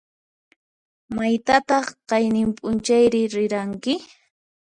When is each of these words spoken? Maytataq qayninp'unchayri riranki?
Maytataq 1.15 1.87
qayninp'unchayri 2.09 3.21
riranki? 3.33 3.93